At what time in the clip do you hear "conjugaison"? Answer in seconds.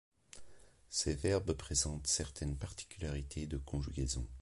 3.59-4.27